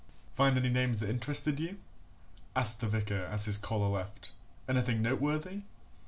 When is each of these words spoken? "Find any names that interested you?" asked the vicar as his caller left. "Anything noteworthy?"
"Find 0.33 0.57
any 0.57 0.69
names 0.69 0.97
that 0.97 1.11
interested 1.11 1.59
you?" 1.59 1.77
asked 2.55 2.81
the 2.81 2.87
vicar 2.87 3.25
as 3.31 3.45
his 3.45 3.59
caller 3.59 3.87
left. 3.89 4.31
"Anything 4.67 5.03
noteworthy?" 5.03 5.61